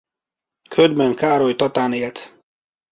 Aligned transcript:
Ködmön 0.69 1.15
Károly 1.15 1.55
Tatán 1.55 1.93
élt. 1.93 2.39